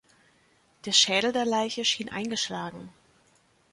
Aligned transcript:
Der 0.85 0.93
Schädel 0.93 1.31
der 1.31 1.45
Leiche 1.45 1.85
schien 1.85 2.09
eingeschlagen. 2.09 2.89